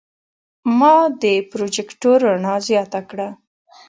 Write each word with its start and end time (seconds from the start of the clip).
ما 0.79 0.95
د 1.21 1.23
پروجیکتور 1.51 2.17
رڼا 2.27 2.55
زیاته 2.67 3.01
کړه. 3.09 3.27